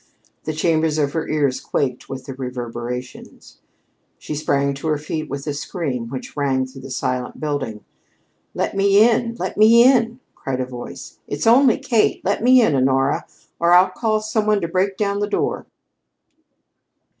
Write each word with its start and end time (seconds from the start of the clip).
The 0.45 0.53
chambers 0.53 0.97
of 0.97 1.13
her 1.13 1.27
ears 1.27 1.61
quaked 1.61 2.09
with 2.09 2.25
the 2.25 2.33
reverberations. 2.33 3.59
She 4.17 4.33
sprang 4.33 4.73
to 4.73 4.87
her 4.87 4.97
feet 4.97 5.29
with 5.29 5.45
a 5.45 5.53
scream 5.53 6.09
which 6.09 6.35
rang 6.35 6.65
through 6.65 6.81
the 6.81 6.89
silent 6.89 7.39
building. 7.39 7.85
"Let 8.55 8.75
me 8.75 9.07
in! 9.07 9.35
Let 9.35 9.57
me 9.57 9.83
in!" 9.83 10.19
called 10.33 10.59
a 10.59 10.65
voice. 10.65 11.19
"It's 11.27 11.45
only 11.45 11.77
Kate. 11.77 12.25
Let 12.25 12.41
me 12.41 12.63
in, 12.63 12.73
Honora, 12.73 13.27
or 13.59 13.73
I'll 13.73 13.91
call 13.91 14.21
some 14.21 14.47
one 14.47 14.59
to 14.61 14.67
break 14.67 14.97
down 14.97 15.19
the 15.19 15.29
door." 15.29 15.67